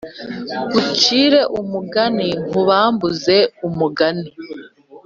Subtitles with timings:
[0.69, 4.27] Ngucire umugani nkubambuze umugani